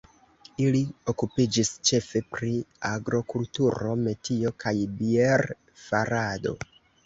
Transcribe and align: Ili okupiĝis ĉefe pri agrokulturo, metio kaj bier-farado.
Ili 0.61 0.79
okupiĝis 1.11 1.69
ĉefe 1.89 2.23
pri 2.33 2.49
agrokulturo, 2.93 3.95
metio 4.09 4.55
kaj 4.67 4.77
bier-farado. 4.99 6.61